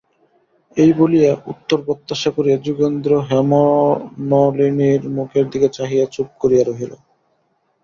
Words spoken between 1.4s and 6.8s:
উত্তর প্রত্যাশা করিয়া যোগেন্দ্র হেমনলিনীর মুখের দিকে চাহিয়া চুপ করিয়া